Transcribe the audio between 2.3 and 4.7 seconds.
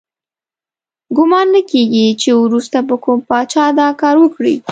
وروسته به کوم پاچا دا کار وکړي.